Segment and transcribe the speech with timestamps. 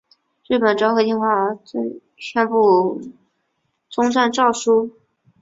[0.47, 1.59] 日本昭和天皇
[2.23, 2.99] 宣布
[3.87, 4.95] 终战诏书。